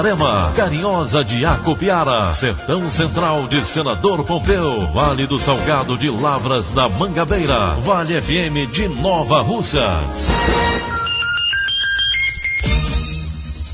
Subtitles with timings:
[0.00, 6.88] Itarema, Carinhosa de Acopiara, Sertão Central de Senador Pompeu, Vale do Salgado de Lavras da
[6.88, 10.26] Mangabeira, Vale FM de Nova Russas.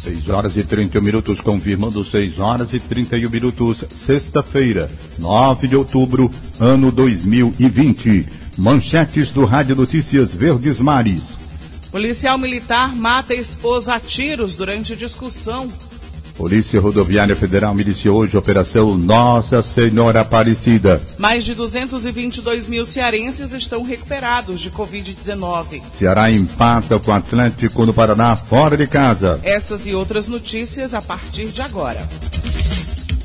[0.02, 6.28] 6 horas e 31 minutos, confirmando 6 horas e 31 minutos, sexta-feira, 9 de outubro,
[6.58, 8.26] ano 2020.
[8.58, 11.38] Manchetes do Rádio Notícias Verdes Mares.
[11.92, 15.68] Policial militar mata esposa a tiros durante discussão
[16.36, 21.00] Polícia Rodoviária Federal iniciou hoje a Operação Nossa Senhora Aparecida.
[21.18, 25.82] Mais de 222 mil cearenses estão recuperados de Covid-19.
[25.92, 29.40] Ceará empata com o Atlântico no Paraná fora de casa.
[29.42, 32.06] Essas e outras notícias a partir de agora.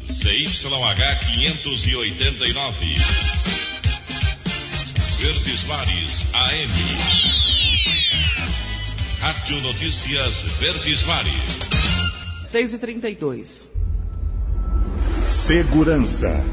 [0.08, 2.96] CYH 589.
[5.20, 6.72] Verdes Mares AM.
[9.20, 11.70] Rádio Notícias Verdes Mares.
[12.52, 13.71] 6 e 32
[15.25, 16.44] Segurança.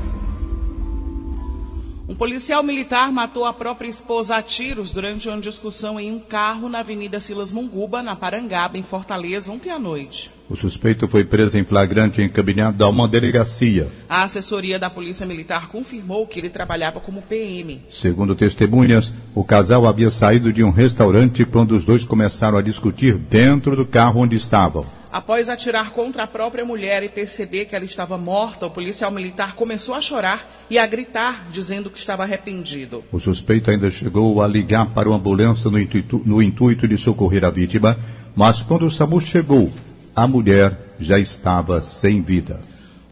[2.08, 6.68] Um policial militar matou a própria esposa a tiros durante uma discussão em um carro
[6.68, 10.30] na Avenida Silas Munguba, na Parangaba, em Fortaleza, ontem à noite.
[10.48, 13.88] O suspeito foi preso em flagrante e encaminhado a uma delegacia.
[14.08, 17.82] A assessoria da Polícia Militar confirmou que ele trabalhava como PM.
[17.90, 23.16] Segundo testemunhas, o casal havia saído de um restaurante quando os dois começaram a discutir
[23.16, 24.86] dentro do carro onde estavam.
[25.10, 29.54] Após atirar contra a própria mulher e perceber que ela estava morta, o policial militar
[29.54, 33.02] começou a chorar e a gritar, dizendo que estava arrependido.
[33.10, 37.44] O suspeito ainda chegou a ligar para uma ambulância no intuito, no intuito de socorrer
[37.44, 37.98] a vítima,
[38.36, 39.72] mas quando o SAMU chegou,
[40.14, 42.60] a mulher já estava sem vida.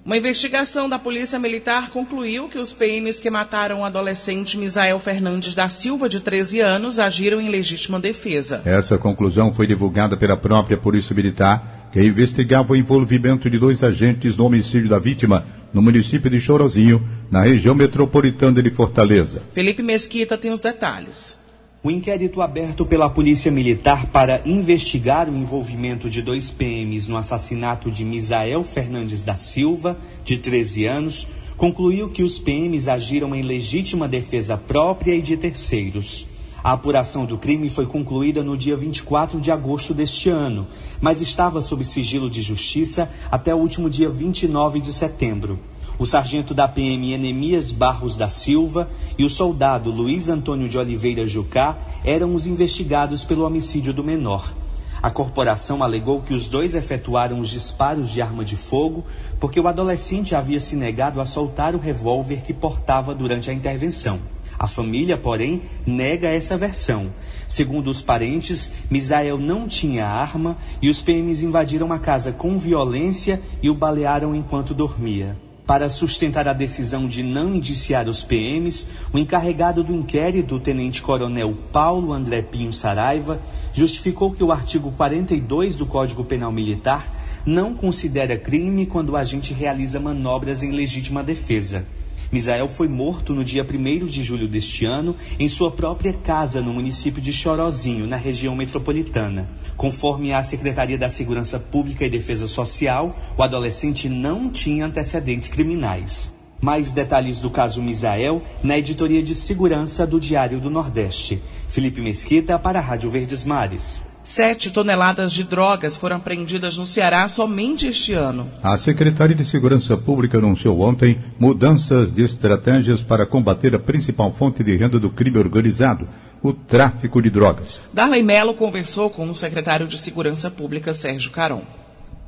[0.06, 5.52] Uma investigação da Polícia Militar concluiu que os PMs que mataram o adolescente Misael Fernandes
[5.52, 8.62] da Silva, de 13 anos, agiram em legítima defesa.
[8.64, 14.36] Essa conclusão foi divulgada pela própria Polícia Militar, que investigava o envolvimento de dois agentes
[14.36, 15.44] no homicídio da vítima
[15.74, 19.42] no município de Chorozinho, na região metropolitana de Fortaleza.
[19.52, 21.36] Felipe Mesquita tem os detalhes.
[21.86, 27.92] O inquérito aberto pela Polícia Militar para investigar o envolvimento de dois PMs no assassinato
[27.92, 34.08] de Misael Fernandes da Silva, de 13 anos, concluiu que os PMs agiram em legítima
[34.08, 36.26] defesa própria e de terceiros.
[36.60, 40.66] A apuração do crime foi concluída no dia 24 de agosto deste ano,
[41.00, 45.56] mas estava sob sigilo de justiça até o último dia 29 de setembro
[45.98, 51.26] o sargento da PM Enemias Barros da Silva e o soldado Luiz Antônio de Oliveira
[51.26, 54.54] Jucá eram os investigados pelo homicídio do menor.
[55.02, 59.04] A corporação alegou que os dois efetuaram os disparos de arma de fogo
[59.38, 64.18] porque o adolescente havia se negado a soltar o revólver que portava durante a intervenção.
[64.58, 67.12] A família, porém, nega essa versão.
[67.46, 73.40] Segundo os parentes, Misael não tinha arma e os PMs invadiram a casa com violência
[73.62, 75.45] e o balearam enquanto dormia.
[75.66, 81.58] Para sustentar a decisão de não indiciar os PMs, o encarregado do inquérito, o tenente-coronel
[81.72, 83.40] Paulo André Pinho Saraiva,
[83.72, 87.12] justificou que o artigo 42 do Código Penal Militar
[87.44, 91.84] não considera crime quando o agente realiza manobras em legítima defesa.
[92.30, 96.72] Misael foi morto no dia 1 de julho deste ano em sua própria casa no
[96.72, 99.48] município de Chorozinho, na região metropolitana.
[99.76, 106.34] Conforme a Secretaria da Segurança Pública e Defesa Social, o adolescente não tinha antecedentes criminais.
[106.60, 111.42] Mais detalhes do caso Misael na editoria de segurança do Diário do Nordeste.
[111.68, 114.02] Felipe Mesquita para a Rádio Verdes Mares.
[114.26, 118.50] Sete toneladas de drogas foram apreendidas no Ceará somente este ano.
[118.60, 124.64] A Secretaria de Segurança Pública anunciou ontem mudanças de estratégias para combater a principal fonte
[124.64, 126.08] de renda do crime organizado,
[126.42, 127.80] o tráfico de drogas.
[127.92, 131.62] Darley Mello conversou com o secretário de Segurança Pública, Sérgio Caron.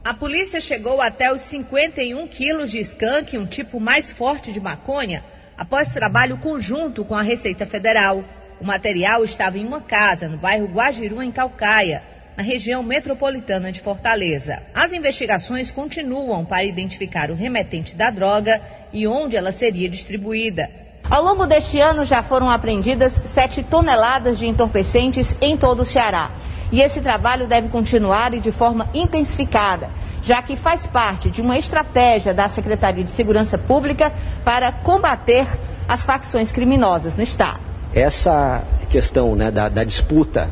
[0.04, 5.24] A polícia chegou até os 51 quilos de skunk, um tipo mais forte de maconha,
[5.56, 8.22] após trabalho conjunto com a Receita Federal.
[8.60, 12.02] O material estava em uma casa no bairro Guajiru, em Calcaia.
[12.36, 14.62] na região metropolitana de Fortaleza.
[14.72, 18.62] As investigações continuam para identificar o remetente da droga
[18.92, 20.70] e onde ela seria distribuída.
[21.10, 26.30] Ao longo deste ano já foram apreendidas 7 toneladas de entorpecentes em todo o Ceará.
[26.70, 29.90] E esse trabalho deve continuar e de forma intensificada,
[30.22, 34.12] já que faz parte de uma estratégia da Secretaria de Segurança Pública
[34.44, 35.44] para combater
[35.88, 37.67] as facções criminosas no Estado.
[37.94, 40.50] Essa questão né, da, da disputa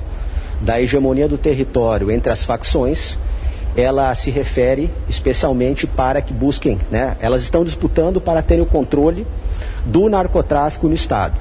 [0.61, 3.19] da hegemonia do território entre as facções
[3.77, 7.17] ela se refere especialmente para que busquem, né?
[7.21, 9.27] Elas estão disputando para terem o controle
[9.85, 11.39] do narcotráfico no estado.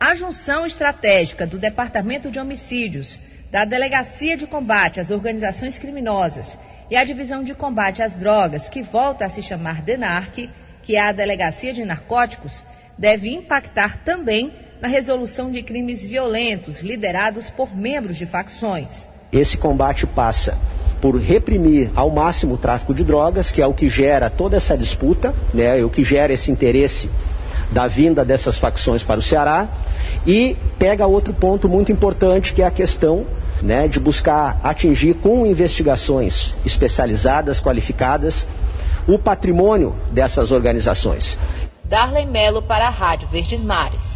[0.00, 3.20] A junção estratégica do Departamento de Homicídios,
[3.50, 6.58] da Delegacia de Combate às Organizações Criminosas
[6.90, 10.50] e a Divisão de Combate às Drogas, que volta a se chamar DENARC,
[10.82, 12.64] que é a Delegacia de Narcóticos,
[12.96, 19.08] deve impactar também na resolução de crimes violentos liderados por membros de facções.
[19.32, 20.58] Esse combate passa
[21.00, 24.76] por reprimir ao máximo o tráfico de drogas, que é o que gera toda essa
[24.76, 27.10] disputa, né, o que gera esse interesse
[27.70, 29.68] da vinda dessas facções para o Ceará,
[30.26, 33.26] e pega outro ponto muito importante, que é a questão
[33.62, 38.46] né, de buscar atingir com investigações especializadas, qualificadas,
[39.06, 41.38] o patrimônio dessas organizações.
[41.84, 44.07] Darley Melo para a Rádio Verdes Mares.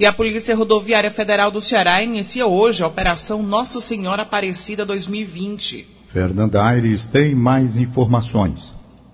[0.00, 5.86] E a Polícia Rodoviária Federal do Ceará inicia hoje a Operação Nossa Senhora Aparecida 2020.
[6.10, 8.72] Fernanda Aires tem mais informações.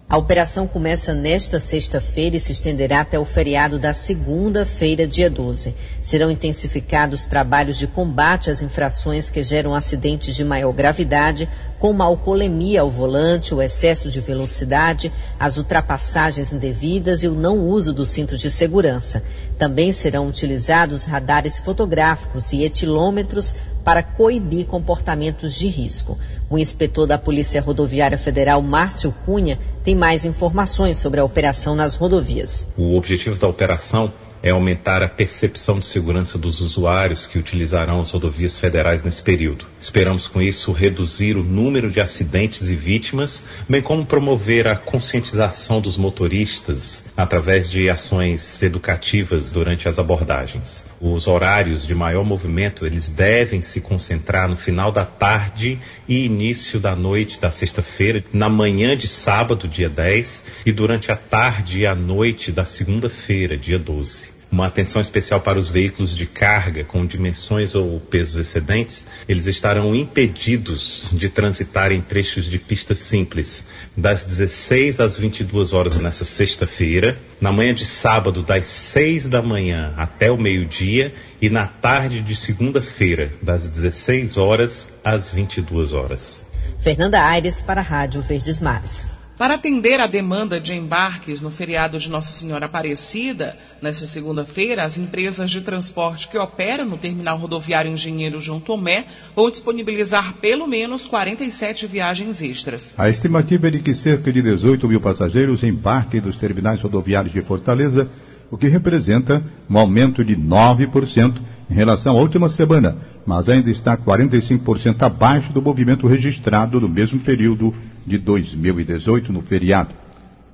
[0.09, 5.75] A operação começa nesta sexta-feira e se estenderá até o feriado da segunda-feira, dia 12.
[6.01, 11.49] Serão intensificados trabalhos de combate às infrações que geram acidentes de maior gravidade,
[11.79, 17.59] como a alcoolemia ao volante, o excesso de velocidade, as ultrapassagens indevidas e o não
[17.59, 19.23] uso do cinto de segurança.
[19.59, 26.19] Também serão utilizados radares fotográficos e etilômetros para coibir comportamentos de risco.
[26.51, 31.95] O inspetor da Polícia Rodoviária Federal, Márcio Cunha, tem mais informações sobre a operação nas
[31.95, 32.67] rodovias.
[32.77, 34.13] O objetivo da operação
[34.47, 39.67] é aumentar a percepção de segurança dos usuários que utilizarão as rodovias federais nesse período.
[39.77, 45.81] Esperamos com isso reduzir o número de acidentes e vítimas, bem como promover a conscientização
[45.81, 50.87] dos motoristas através de ações educativas durante as abordagens.
[51.01, 56.79] Os horários de maior movimento, eles devem se concentrar no final da tarde e início
[56.79, 61.87] da noite da sexta-feira, na manhã de sábado, dia 10, e durante a tarde e
[61.87, 67.05] a noite da segunda-feira, dia 12 uma atenção especial para os veículos de carga com
[67.05, 74.25] dimensões ou pesos excedentes, eles estarão impedidos de transitar em trechos de pista simples das
[74.25, 80.31] 16 às 22 horas nessa sexta-feira, na manhã de sábado das 6 da manhã até
[80.31, 86.47] o meio-dia e na tarde de segunda-feira das 16 horas às 22 horas.
[86.79, 89.16] Fernanda Aires para a Rádio Verdes Mares.
[89.39, 94.97] Para atender a demanda de embarques no feriado de Nossa Senhora Aparecida, nesta segunda-feira, as
[94.97, 99.05] empresas de transporte que operam no terminal rodoviário Engenheiro João Tomé
[99.35, 102.95] vão disponibilizar pelo menos 47 viagens extras.
[102.97, 107.43] A estimativa é de que cerca de 18 mil passageiros embarquem dos terminais rodoviários de
[107.43, 108.09] Fortaleza,
[108.51, 111.35] o que representa um aumento de 9%
[111.69, 112.97] em relação à última semana,
[113.27, 117.75] mas ainda está 45% abaixo do movimento registrado no mesmo período
[118.07, 119.93] de 2018 no feriado.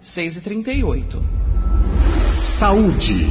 [0.00, 1.22] 6 e 38.
[2.38, 3.30] Saúde.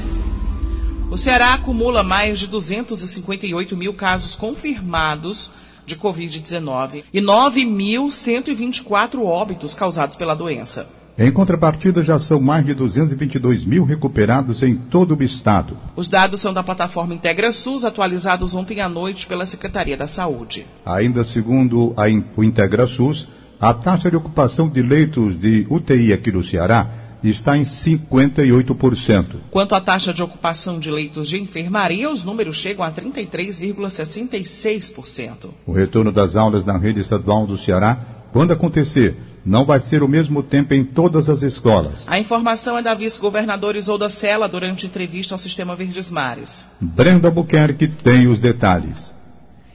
[1.09, 5.51] O Ceará acumula mais de 258 mil casos confirmados
[5.85, 10.87] de Covid-19 e 9.124 óbitos causados pela doença.
[11.17, 15.77] Em contrapartida, já são mais de 222 mil recuperados em todo o estado.
[15.95, 20.65] Os dados são da plataforma Integra SUS, atualizados ontem à noite pela Secretaria da Saúde.
[20.85, 22.03] Ainda segundo a,
[22.35, 23.27] o Integra SUS,
[23.61, 26.87] a taxa de ocupação de leitos de UTI aqui no Ceará
[27.23, 29.35] está em 58%.
[29.51, 35.51] Quanto à taxa de ocupação de leitos de enfermaria, os números chegam a 33,66%.
[35.67, 37.99] O retorno das aulas na rede estadual do Ceará,
[38.33, 39.15] quando acontecer,
[39.45, 42.05] não vai ser o mesmo tempo em todas as escolas.
[42.07, 46.67] A informação é da vice-governadora Isolda Sela durante entrevista ao Sistema Verdes Mares.
[46.79, 49.13] Brenda Buquerque tem os detalhes.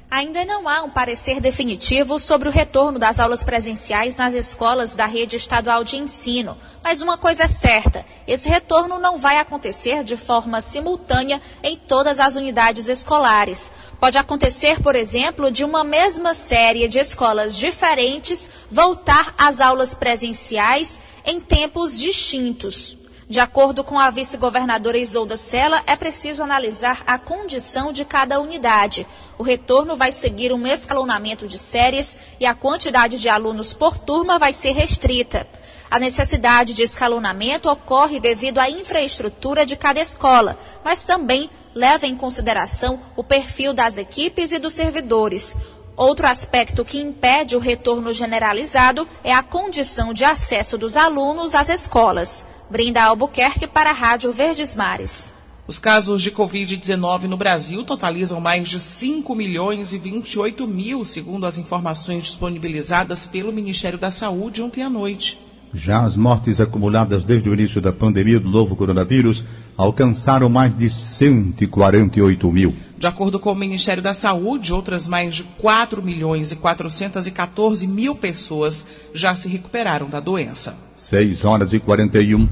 [0.09, 5.05] Ainda não há um parecer definitivo sobre o retorno das aulas presenciais nas escolas da
[5.05, 6.57] rede estadual de ensino.
[6.83, 12.21] Mas uma coisa é certa: esse retorno não vai acontecer de forma simultânea em todas
[12.21, 13.73] as unidades escolares.
[13.99, 21.03] Pode acontecer, por exemplo, de uma mesma série de escolas diferentes voltar às aulas presenciais
[21.25, 22.97] em tempos distintos.
[23.29, 29.05] De acordo com a vice-governadora Isolda Sela, é preciso analisar a condição de cada unidade.
[29.37, 34.39] O retorno vai seguir um escalonamento de séries e a quantidade de alunos por turma
[34.39, 35.45] vai ser restrita.
[35.91, 42.17] A necessidade de escalonamento ocorre devido à infraestrutura de cada escola, mas também leva em
[42.17, 45.57] consideração o perfil das equipes e dos servidores.
[45.97, 51.71] Outro aspecto que impede o retorno generalizado é a condição de acesso dos alunos às
[51.71, 52.47] escolas.
[52.69, 55.35] Brinda Albuquerque para a Rádio Verdes Mares.
[55.67, 61.47] Os casos de Covid-19 no Brasil totalizam mais de 5 milhões e 28 mil, segundo
[61.47, 65.46] as informações disponibilizadas pelo Ministério da Saúde ontem à noite.
[65.77, 69.45] Já as mortes acumuladas desde o início da pandemia do novo coronavírus
[69.77, 72.75] alcançaram mais de 148 mil.
[72.97, 78.15] De acordo com o Ministério da Saúde, outras mais de 4 milhões e 414 mil
[78.15, 80.79] pessoas já se recuperaram da doença.
[80.95, 82.49] 6 horas e 41.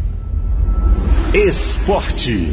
[1.33, 2.53] Esporte.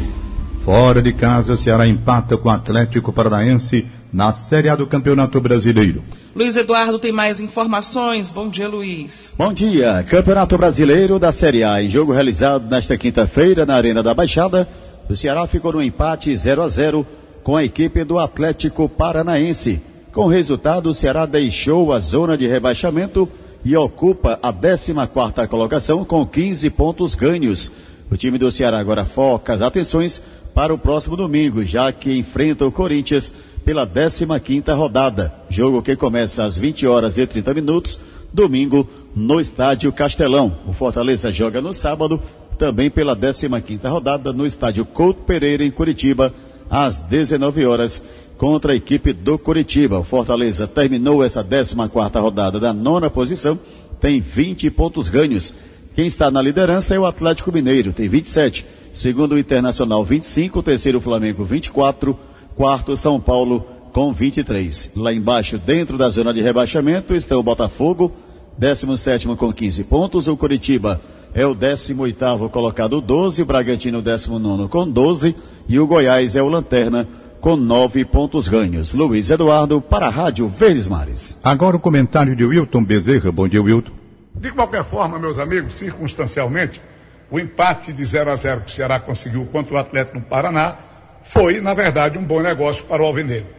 [0.64, 6.02] Fora de casa, Ceará empata com o Atlético Paranaense na Série A do Campeonato Brasileiro.
[6.34, 8.30] Luiz Eduardo tem mais informações.
[8.30, 9.34] Bom dia, Luiz.
[9.36, 10.04] Bom dia.
[10.08, 11.82] Campeonato Brasileiro da Série A.
[11.82, 14.68] Em jogo realizado nesta quinta-feira na Arena da Baixada,
[15.08, 17.06] o Ceará ficou no empate 0 a 0
[17.42, 19.80] com a equipe do Atlético Paranaense.
[20.12, 23.28] Com o resultado, o Ceará deixou a zona de rebaixamento
[23.64, 27.72] e ocupa a 14 quarta colocação com 15 pontos ganhos.
[28.10, 30.22] O time do Ceará agora foca as atenções
[30.54, 33.32] para o próximo domingo, já que enfrenta o Corinthians
[33.64, 35.32] pela 15ª rodada.
[35.48, 38.00] Jogo que começa às 20 horas e 30 minutos,
[38.32, 40.56] domingo, no Estádio Castelão.
[40.66, 42.20] O Fortaleza joga no sábado,
[42.58, 46.34] também pela 15ª rodada, no Estádio Couto Pereira, em Curitiba,
[46.68, 48.02] às 19 horas,
[48.36, 49.98] contra a equipe do Curitiba.
[49.98, 53.58] O Fortaleza terminou essa 14ª rodada da nona posição,
[54.00, 55.54] tem 20 pontos ganhos.
[55.94, 58.66] Quem está na liderança é o Atlético Mineiro, tem 27.
[58.92, 60.62] Segundo o Internacional, 25.
[60.62, 62.18] Terceiro, Flamengo, 24.
[62.62, 64.92] Quarto, São Paulo, com 23.
[64.94, 68.12] Lá embaixo, dentro da zona de rebaixamento, está o Botafogo,
[68.56, 70.28] 17 com 15 pontos.
[70.28, 71.00] O Curitiba
[71.34, 73.42] é o 18 colocado, 12.
[73.42, 75.34] O Bragantino, 19 com 12.
[75.68, 77.08] E o Goiás é o Lanterna,
[77.40, 78.94] com nove pontos ganhos.
[78.94, 81.40] Luiz Eduardo, para a Rádio Verdes Mares.
[81.42, 83.32] Agora o comentário de Wilton Bezerra.
[83.32, 83.90] Bom dia, Wilton.
[84.36, 86.80] De qualquer forma, meus amigos, circunstancialmente,
[87.28, 90.91] o empate de 0 a 0 que o Ceará conseguiu contra o Atlético no Paraná
[91.24, 93.54] foi, na verdade, um bom negócio para o Alvinegro.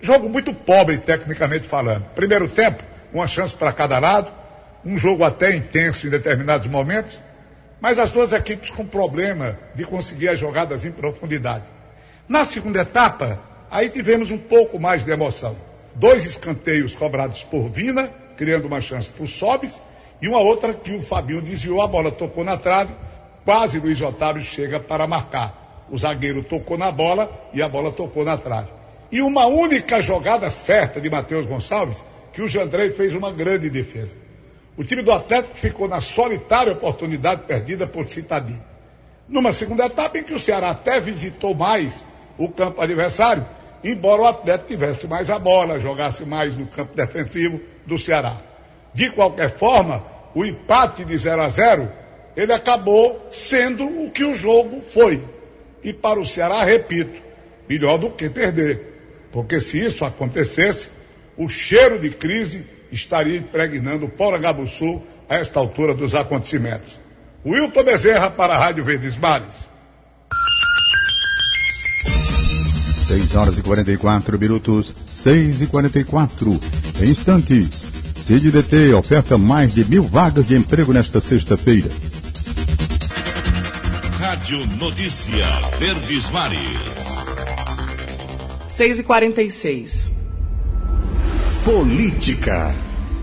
[0.00, 2.04] Jogo muito pobre, tecnicamente falando.
[2.14, 4.32] Primeiro tempo, uma chance para cada lado,
[4.84, 7.20] um jogo até intenso em determinados momentos,
[7.80, 11.64] mas as duas equipes com problema de conseguir as jogadas em profundidade.
[12.28, 13.40] Na segunda etapa,
[13.70, 15.56] aí tivemos um pouco mais de emoção.
[15.94, 19.80] Dois escanteios cobrados por Vina, criando uma chance para o Sobis,
[20.20, 22.94] e uma outra que o Fabinho desviou, a bola tocou na trave,
[23.44, 25.61] quase Luiz Otávio chega para marcar.
[25.92, 28.68] O zagueiro tocou na bola e a bola tocou na trave.
[29.12, 34.16] E uma única jogada certa de Matheus Gonçalves, que o Jandrei fez uma grande defesa.
[34.74, 38.62] O time do Atlético ficou na solitária oportunidade perdida por Citadini.
[39.28, 42.02] Numa segunda etapa em que o Ceará até visitou mais
[42.38, 43.46] o campo adversário,
[43.84, 48.38] embora o Atlético tivesse mais a bola, jogasse mais no campo defensivo do Ceará.
[48.94, 50.02] De qualquer forma,
[50.34, 51.92] o empate de 0 a 0,
[52.34, 55.22] ele acabou sendo o que o jogo foi.
[55.82, 57.20] E para o Ceará, repito,
[57.68, 59.28] melhor do que perder.
[59.32, 60.88] Porque se isso acontecesse,
[61.36, 67.00] o cheiro de crise estaria impregnando Porangabuçu a esta altura dos acontecimentos.
[67.44, 69.72] Wilton Bezerra para a Rádio Verdes Mares.
[73.06, 76.60] 6 horas e 44 minutos, 6 e 44.
[77.02, 77.82] Em instantes,
[78.16, 81.90] CiDDT oferta mais de mil vagas de emprego nesta sexta-feira.
[84.52, 85.46] Rádio Notícia
[85.78, 86.60] Verdes Mares.
[88.68, 90.12] 6 e 46.
[91.64, 92.74] Política.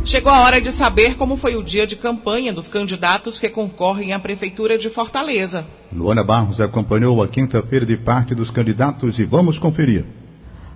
[0.04, 4.12] Chegou a hora de saber como foi o dia de campanha dos candidatos que concorrem
[4.12, 5.68] à Prefeitura de Fortaleza.
[5.94, 10.06] Luana Barros acompanhou a quinta-feira de parte dos candidatos e vamos conferir.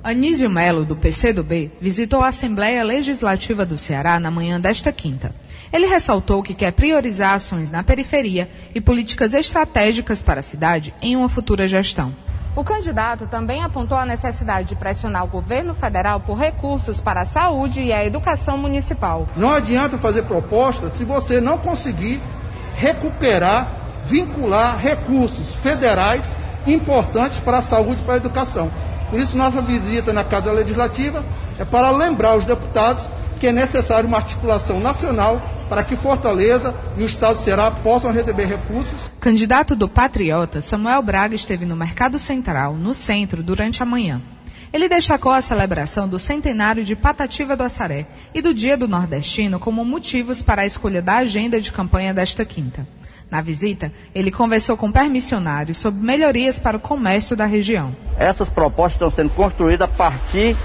[0.04, 5.34] Anísio Melo, do PCdoB, visitou a Assembleia Legislativa do Ceará na manhã desta quinta.
[5.74, 11.16] Ele ressaltou que quer priorizar ações na periferia e políticas estratégicas para a cidade em
[11.16, 12.14] uma futura gestão.
[12.56, 17.26] O candidato também apontou a necessidade de pressionar o governo federal por recursos para a
[17.26, 19.28] saúde e a educação municipal.
[19.36, 22.22] Não adianta fazer propostas se você não conseguir
[22.76, 23.68] recuperar,
[24.06, 26.36] vincular recursos federais
[26.68, 28.72] importantes para a saúde e para a educação.
[29.10, 31.26] Por isso, nossa visita na Casa Legislativa
[31.58, 35.42] é para lembrar os deputados que é necessário uma articulação nacional
[35.74, 39.10] para que Fortaleza e o Estado do Ceará possam receber recursos.
[39.20, 44.22] Candidato do Patriota, Samuel Braga esteve no Mercado Central, no centro, durante a manhã.
[44.72, 49.60] Ele destacou a celebração do centenário de Patativa do Assaré e do Dia do Nordestino
[49.60, 52.88] como motivos para a escolha da agenda de campanha desta quinta.
[53.32, 57.96] Na visita, ele conversou com permissionários sobre melhorias para o comércio da região.
[58.20, 60.56] Essas propostas estão sendo construídas a partir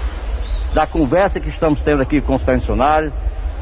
[0.71, 3.11] da conversa que estamos tendo aqui com os permissionários.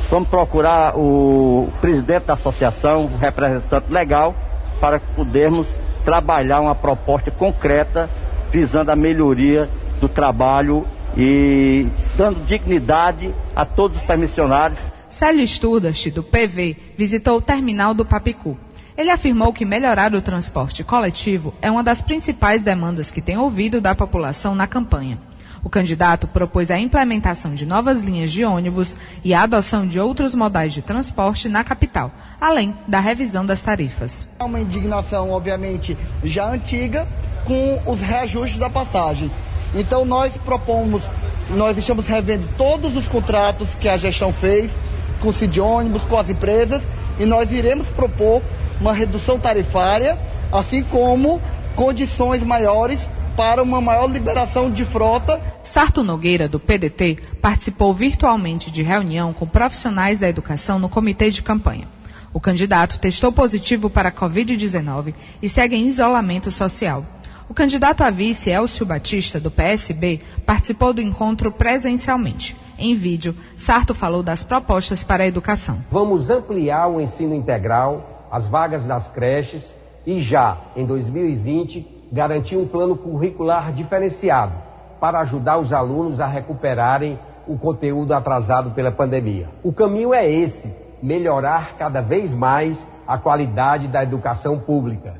[0.09, 4.35] Vamos procurar o presidente da associação, o representante legal,
[4.79, 5.67] para podermos
[6.05, 8.09] trabalhar uma proposta concreta
[8.51, 10.85] visando a melhoria do trabalho
[11.17, 14.79] e dando dignidade a todos os permissionários.
[15.09, 18.57] Célio Sturdas, do PV, visitou o terminal do Papicu
[18.97, 23.79] ele afirmou que melhorar o transporte coletivo é uma das principais demandas que tem ouvido
[23.79, 25.19] da população na campanha.
[25.67, 30.33] O candidato propôs a implementação de novas linhas de ônibus e a adoção de outros
[30.33, 32.09] modais de transporte na capital,
[32.39, 34.29] além da revisão das tarifas.
[34.39, 37.05] É uma indignação, obviamente, já antiga,
[37.43, 39.29] com os reajustes da passagem.
[39.75, 41.03] Então nós propomos,
[41.50, 44.74] nós estamos revendo todos os contratos que a gestão fez
[45.19, 46.88] com o CID ônibus, com as empresas,
[47.19, 48.41] e nós iremos propor
[48.79, 50.17] uma redução tarifária,
[50.50, 51.41] assim como
[51.75, 53.05] condições maiores
[53.38, 55.39] para uma maior liberação de frota.
[55.63, 61.44] Sarto Nogueira, do PDT, participou virtualmente de reunião com profissionais da educação no comitê de
[61.44, 61.88] campanha.
[62.34, 67.06] O candidato testou positivo para a Covid-19 e segue em isolamento social.
[67.48, 72.58] O candidato a vice, Elcio Batista, do PSB, participou do encontro presencialmente.
[72.77, 75.86] Em vídeo, Sarto falou das propostas para a educação.
[75.91, 79.63] Vamos ampliar o ensino integral as vagas das creches
[80.06, 84.53] e já em 2020 garantir um plano curricular diferenciado
[84.99, 89.49] para ajudar os alunos a recuperarem o conteúdo atrasado pela pandemia.
[89.63, 95.15] O caminho é esse: melhorar cada vez mais a qualidade da educação pública.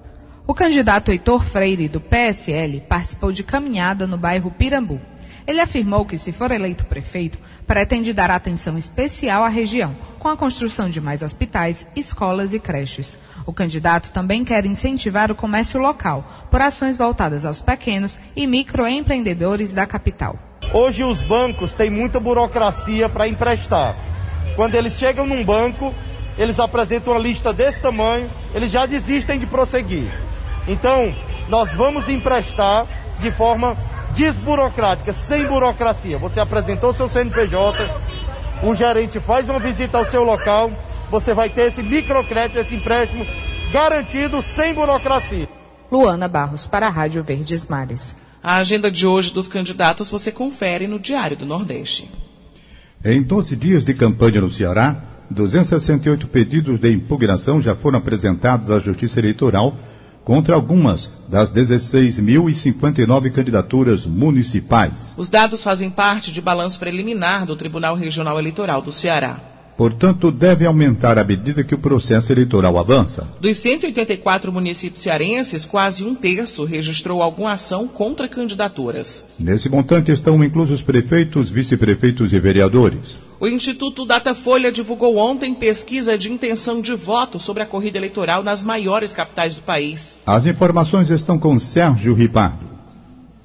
[0.46, 5.00] O candidato Heitor Freire, do PSL, participou de caminhada no bairro Pirambu.
[5.46, 10.38] Ele afirmou que, se for eleito prefeito, pretende dar atenção especial à região, com a
[10.38, 13.18] construção de mais hospitais, escolas e creches.
[13.48, 19.74] O candidato também quer incentivar o comércio local, por ações voltadas aos pequenos e microempreendedores
[19.74, 20.38] da capital.
[20.74, 23.96] Hoje os bancos têm muita burocracia para emprestar.
[24.58, 25.96] Quando eles chegam num banco,
[26.38, 30.12] eles apresentam uma lista desse tamanho, eles já desistem de prosseguir.
[30.68, 31.16] Então,
[31.48, 32.86] nós vamos emprestar
[33.22, 33.78] de forma
[34.14, 36.18] desburocrática, sem burocracia.
[36.18, 37.90] Você apresentou seu CNPJ,
[38.62, 40.70] o gerente faz uma visita ao seu local,
[41.10, 43.26] você vai ter esse microcrédito, esse empréstimo
[43.72, 45.50] garantido sem burocracia.
[45.92, 48.16] Luana Barros para a Rádio Verdes Mares.
[48.44, 52.10] A agenda de hoje dos candidatos você confere no Diário do Nordeste.
[53.04, 58.80] Em 12 dias de campanha no Ceará, 268 pedidos de impugnação já foram apresentados à
[58.80, 59.78] Justiça Eleitoral
[60.24, 65.14] contra algumas das 16.059 candidaturas municipais.
[65.18, 69.57] Os dados fazem parte de balanço preliminar do Tribunal Regional Eleitoral do Ceará.
[69.78, 73.28] Portanto, deve aumentar à medida que o processo eleitoral avança.
[73.40, 79.24] Dos 184 municípios cearenses, quase um terço registrou alguma ação contra candidaturas.
[79.40, 83.20] Nesse montante estão inclusos prefeitos, vice-prefeitos e vereadores.
[83.40, 88.66] O Instituto Datafolha divulgou ontem pesquisa de intenção de voto sobre a corrida eleitoral nas
[88.66, 90.18] maiores capitais do país.
[90.26, 92.66] As informações estão com Sérgio Ripardo.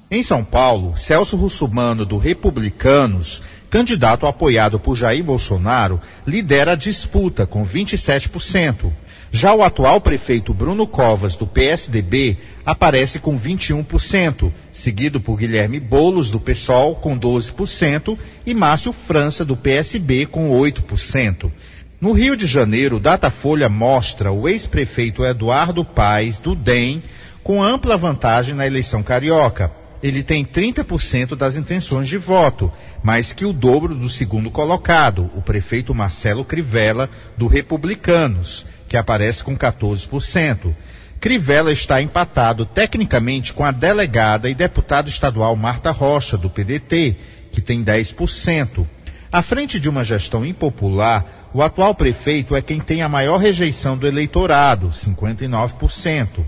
[0.09, 3.41] Em São Paulo, Celso Russumano, do Republicanos,
[3.73, 8.93] candidato apoiado por Jair Bolsonaro, lidera a disputa com 27%.
[9.31, 16.29] Já o atual prefeito Bruno Covas, do PSDB, aparece com 21%, seguido por Guilherme Bolos,
[16.29, 21.51] do PSOL, com 12%, e Márcio França, do PSB, com 8%.
[21.99, 27.01] No Rio de Janeiro, Datafolha mostra o ex-prefeito Eduardo Paes, do DEM,
[27.43, 29.82] com ampla vantagem na eleição carioca.
[30.03, 32.69] Ele tem 30% das intenções de voto,
[33.01, 39.43] mais que o dobro do segundo colocado, o prefeito Marcelo Crivella, do Republicanos que aparece
[39.43, 40.71] com 14%.
[41.19, 47.15] Crivella está empatado tecnicamente com a delegada e deputada estadual Marta Rocha, do PDT,
[47.51, 48.85] que tem 10%.
[49.31, 53.97] À frente de uma gestão impopular, o atual prefeito é quem tem a maior rejeição
[53.97, 56.45] do eleitorado, 59%.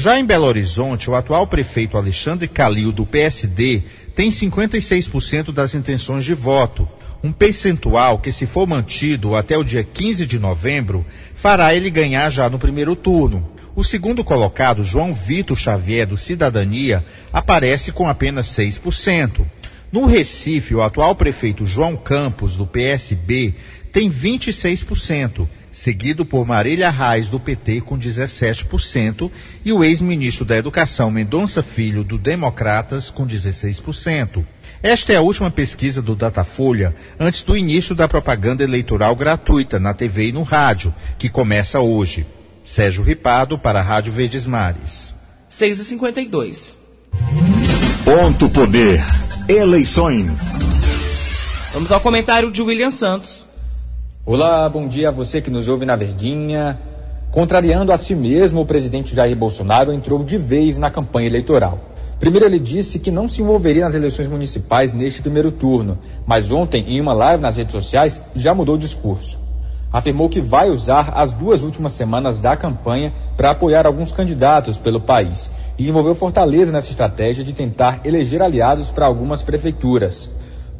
[0.00, 3.82] Já em Belo Horizonte, o atual prefeito Alexandre Calil, do PSD,
[4.14, 6.88] tem 56% das intenções de voto,
[7.22, 12.30] um percentual que, se for mantido até o dia 15 de novembro, fará ele ganhar
[12.30, 13.46] já no primeiro turno.
[13.76, 19.44] O segundo colocado, João Vitor Xavier, do Cidadania, aparece com apenas 6%.
[19.92, 23.54] No Recife, o atual prefeito João Campos, do PSB,
[23.92, 25.46] tem 26%,
[25.80, 29.30] seguido por Marília Reis, do PT, com 17%,
[29.64, 34.44] e o ex-ministro da Educação, Mendonça Filho, do Democratas, com 16%.
[34.82, 39.94] Esta é a última pesquisa do Datafolha antes do início da propaganda eleitoral gratuita na
[39.94, 42.26] TV e no rádio, que começa hoje.
[42.62, 45.14] Sérgio Ripado para a Rádio Verdes Mares.
[45.48, 46.78] 6 e 52
[48.04, 49.02] Ponto Poder.
[49.48, 50.58] Eleições.
[51.72, 53.48] Vamos ao comentário de William Santos.
[54.26, 56.78] Olá, bom dia a você que nos ouve na Verdinha.
[57.30, 61.80] Contrariando a si mesmo, o presidente Jair Bolsonaro entrou de vez na campanha eleitoral.
[62.18, 66.84] Primeiro, ele disse que não se envolveria nas eleições municipais neste primeiro turno, mas ontem,
[66.86, 69.38] em uma live nas redes sociais, já mudou o discurso.
[69.90, 75.00] Afirmou que vai usar as duas últimas semanas da campanha para apoiar alguns candidatos pelo
[75.00, 80.30] país e envolveu Fortaleza nessa estratégia de tentar eleger aliados para algumas prefeituras.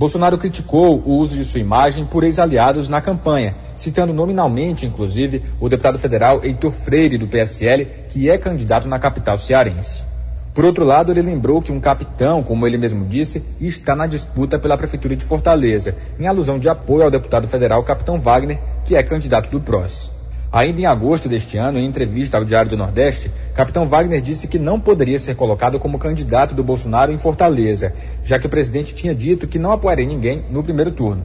[0.01, 5.69] Bolsonaro criticou o uso de sua imagem por ex-aliados na campanha, citando nominalmente, inclusive, o
[5.69, 10.03] deputado federal Heitor Freire, do PSL, que é candidato na capital cearense.
[10.55, 14.59] Por outro lado, ele lembrou que um capitão, como ele mesmo disse, está na disputa
[14.59, 19.03] pela Prefeitura de Fortaleza, em alusão de apoio ao deputado federal Capitão Wagner, que é
[19.03, 20.20] candidato do PROS.
[20.53, 24.59] Ainda em agosto deste ano, em entrevista ao Diário do Nordeste, Capitão Wagner disse que
[24.59, 27.93] não poderia ser colocado como candidato do Bolsonaro em Fortaleza,
[28.25, 31.25] já que o presidente tinha dito que não apoiaria ninguém no primeiro turno.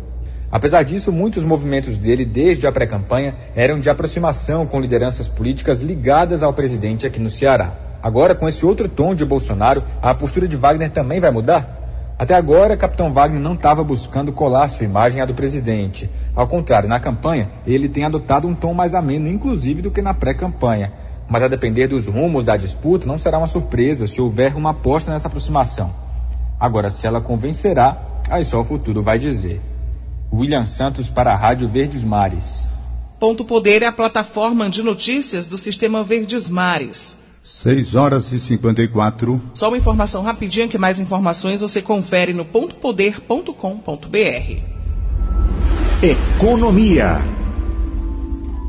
[0.51, 6.43] Apesar disso, muitos movimentos dele desde a pré-campanha eram de aproximação com lideranças políticas ligadas
[6.43, 7.73] ao presidente aqui no Ceará.
[8.03, 11.84] Agora, com esse outro tom de Bolsonaro, a postura de Wagner também vai mudar?
[12.17, 16.09] Até agora, Capitão Wagner não estava buscando colar sua imagem à do presidente.
[16.33, 20.13] Ao contrário, na campanha, ele tem adotado um tom mais ameno, inclusive, do que na
[20.13, 20.93] pré-campanha.
[21.27, 25.11] Mas a depender dos rumos da disputa, não será uma surpresa se houver uma aposta
[25.11, 25.93] nessa aproximação.
[26.57, 27.97] Agora, se ela convencerá,
[28.29, 29.61] aí só o futuro vai dizer.
[30.31, 32.65] William Santos para a Rádio Verdes Mares.
[33.19, 37.19] Ponto Poder é a plataforma de notícias do Sistema Verdes Mares.
[37.45, 39.39] 6 horas e 54.
[39.53, 44.57] Só uma informação rapidinha que mais informações você confere no pontopoder.com.br.
[46.01, 47.21] Economia.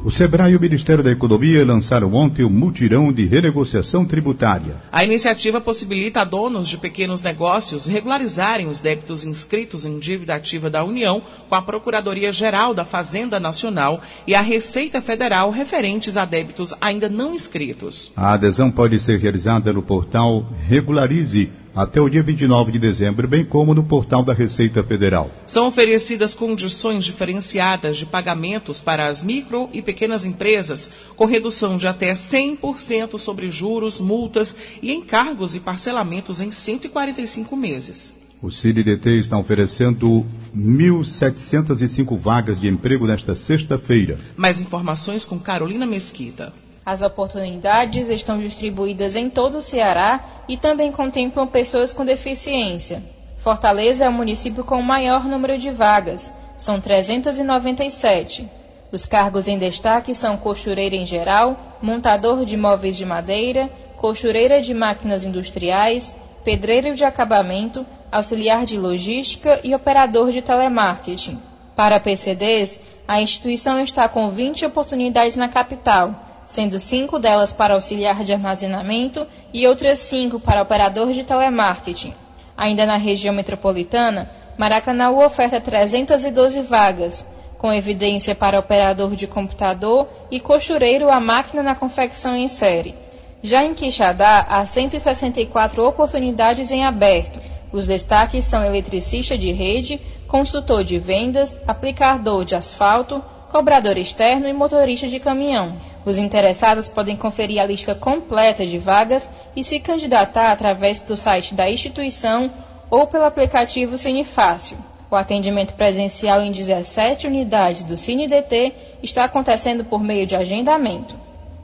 [0.06, 4.76] O Sebrae e o Ministério da Economia lançaram ontem o mutirão de renegociação tributária.
[4.92, 10.70] A iniciativa possibilita a donos de pequenos negócios regularizarem os débitos inscritos em dívida ativa
[10.70, 16.72] da União com a Procuradoria-Geral da Fazenda Nacional e a Receita Federal referentes a débitos
[16.80, 18.12] ainda não inscritos.
[18.16, 23.44] A adesão pode ser realizada no portal Regularize até o dia 29 de dezembro, bem
[23.44, 25.30] como no portal da Receita Federal.
[25.46, 31.86] São oferecidas condições diferenciadas de pagamentos para as micro e pequenas empresas, com redução de
[31.86, 38.16] até 100% sobre juros, multas e encargos e parcelamentos em 145 meses.
[38.40, 40.24] O CIDDT está oferecendo
[40.56, 44.18] 1.705 vagas de emprego nesta sexta-feira.
[44.36, 46.52] Mais informações com Carolina Mesquita.
[46.86, 53.02] As oportunidades estão distribuídas em todo o Ceará e também contemplam pessoas com deficiência.
[53.38, 58.48] Fortaleza é o município com o maior número de vagas, são 397.
[58.92, 64.72] Os cargos em destaque são costureira em geral, montador de móveis de madeira, costureira de
[64.72, 71.42] máquinas industriais, pedreiro de acabamento, auxiliar de logística e operador de telemarketing.
[71.74, 78.22] Para PCDs, a instituição está com 20 oportunidades na capital sendo cinco delas para auxiliar
[78.22, 82.14] de armazenamento e outras cinco para operador de telemarketing.
[82.56, 87.28] Ainda na região metropolitana, Maracanã oferta 312 vagas,
[87.58, 92.94] com evidência para operador de computador e costureiro a máquina na confecção em série.
[93.42, 97.38] Já em Quixadá, há 164 oportunidades em aberto.
[97.70, 104.52] Os destaques são eletricista de rede, consultor de vendas, aplicador de asfalto, cobrador externo e
[104.52, 105.76] motorista de caminhão.
[106.06, 111.52] Os interessados podem conferir a lista completa de vagas e se candidatar através do site
[111.52, 112.52] da instituição
[112.88, 114.78] ou pelo aplicativo Cinefácil.
[115.10, 121.18] O atendimento presencial em 17 unidades do CineDT está acontecendo por meio de agendamento.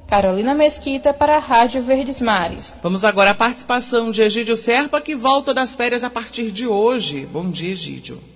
[0.09, 2.77] Carolina Mesquita para a Rádio Verdes Mares.
[2.83, 7.25] Vamos agora à participação de Egídio Serpa, que volta das férias a partir de hoje.
[7.27, 8.32] Bom dia, Egídio.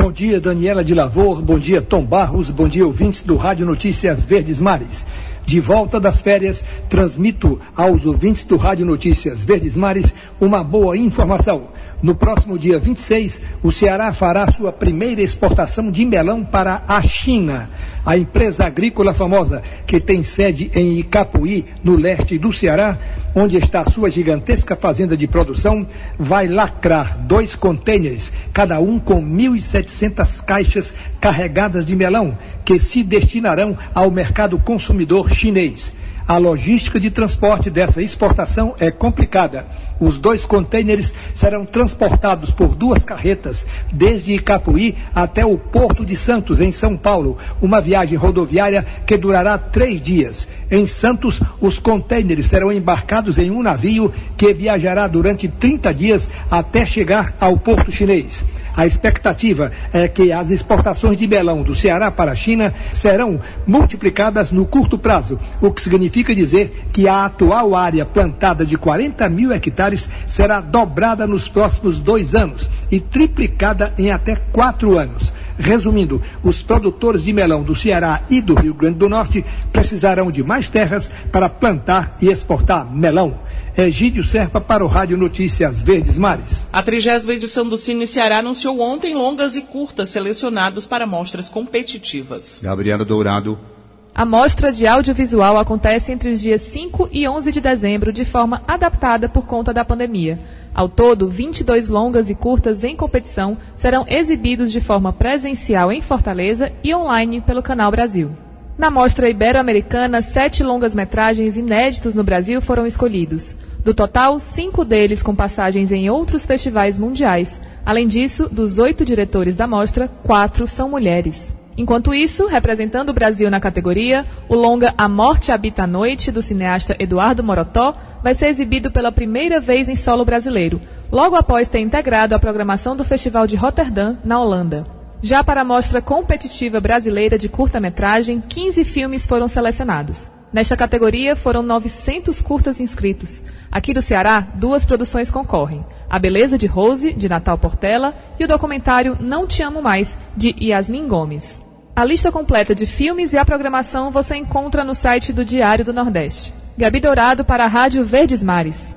[0.00, 1.42] Bom dia, Daniela de Lavor.
[1.42, 2.52] Bom dia, Tom Barros.
[2.52, 5.04] Bom dia, ouvintes do Rádio Notícias Verdes Mares.
[5.48, 11.68] De volta das férias, transmito aos ouvintes do Rádio Notícias Verdes Mares uma boa informação.
[12.02, 17.70] No próximo dia 26, o Ceará fará sua primeira exportação de melão para a China.
[18.04, 22.98] A empresa agrícola famosa, que tem sede em Icapuí, no leste do Ceará,
[23.34, 25.86] onde está sua gigantesca fazenda de produção,
[26.18, 33.76] vai lacrar dois contêineres, cada um com 1.700 caixas carregadas de melão, que se destinarão
[33.94, 35.92] ao mercado consumidor chinês.
[36.28, 39.64] A logística de transporte dessa exportação é complicada.
[39.98, 46.60] Os dois contêineres serão transportados por duas carretas desde Icapuí até o Porto de Santos,
[46.60, 50.46] em São Paulo, uma viagem rodoviária que durará três dias.
[50.70, 56.84] Em Santos, os contêineres serão embarcados em um navio que viajará durante 30 dias até
[56.84, 58.44] chegar ao porto chinês.
[58.76, 64.52] A expectativa é que as exportações de melão do Ceará para a China serão multiplicadas
[64.52, 69.52] no curto prazo, o que significa dizer que a atual área plantada de 40 mil
[69.52, 75.32] hectares será dobrada nos próximos dois anos e triplicada em até quatro anos.
[75.58, 80.42] Resumindo, os produtores de melão do Ceará e do Rio Grande do Norte precisarão de
[80.42, 83.40] mais terras para plantar e exportar melão.
[83.76, 86.64] Egídio Serpa para o Rádio Notícias Verdes Mares.
[86.72, 92.60] A trigésima edição do Cine Ceará anunciou ontem longas e curtas selecionados para mostras competitivas.
[92.62, 93.77] Gabriela Dourado.
[94.18, 98.60] A mostra de audiovisual acontece entre os dias 5 e 11 de dezembro de forma
[98.66, 100.40] adaptada por conta da pandemia.
[100.74, 106.72] Ao todo, 22 longas e curtas em competição serão exibidos de forma presencial em Fortaleza
[106.82, 108.32] e online pelo Canal Brasil.
[108.76, 113.54] Na mostra ibero-americana, sete longas-metragens inéditos no Brasil foram escolhidos.
[113.84, 117.60] Do total, cinco deles com passagens em outros festivais mundiais.
[117.86, 121.56] Além disso, dos oito diretores da mostra, quatro são mulheres.
[121.78, 126.42] Enquanto isso, representando o Brasil na categoria, o longa A Morte Habita a Noite, do
[126.42, 131.78] cineasta Eduardo Morotó, vai ser exibido pela primeira vez em solo brasileiro, logo após ter
[131.78, 134.88] integrado a programação do Festival de Rotterdam, na Holanda.
[135.22, 140.28] Já para a mostra competitiva brasileira de curta-metragem, 15 filmes foram selecionados.
[140.52, 143.40] Nesta categoria foram 900 curtas inscritos.
[143.70, 148.48] Aqui do Ceará, duas produções concorrem: A Beleza de Rose, de Natal Portela, e o
[148.48, 151.67] documentário Não Te Amo Mais, de Yasmin Gomes.
[151.98, 155.92] A lista completa de filmes e a programação você encontra no site do Diário do
[155.92, 156.54] Nordeste.
[156.76, 158.96] Gabi Dourado para a Rádio Verdes Mares.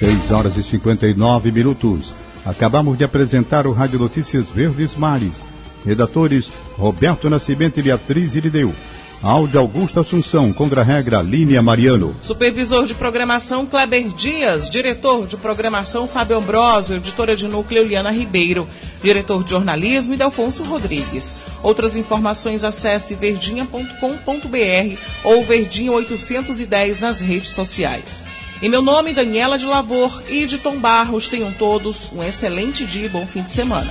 [0.00, 2.12] 6 horas e 59 minutos.
[2.44, 5.44] Acabamos de apresentar o Rádio Notícias Verdes Mares.
[5.86, 8.74] Redatores Roberto Nascimento e Beatriz Irideu.
[9.22, 12.14] Áudio Augusto Assunção, contra-regra Línia Mariano.
[12.20, 18.68] Supervisor de programação Kleber Dias, diretor de programação Fábio Ambrosio, editora de núcleo Liana Ribeiro,
[19.02, 21.36] diretor de jornalismo Idelfonso Rodrigues.
[21.62, 28.24] Outras informações acesse verdinha.com.br ou verdinha 810 nas redes sociais.
[28.62, 33.06] Em meu nome, Daniela de Lavor e de Tom Barros, tenham todos um excelente dia
[33.06, 33.90] e bom fim de semana.